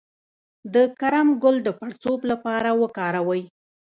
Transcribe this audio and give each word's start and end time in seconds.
د 0.73 0.75
کرم 0.99 1.27
ګل 1.43 1.57
د 1.63 1.69
پړسوب 1.79 2.19
لپاره 2.31 2.69
وکاروئ 2.81 3.43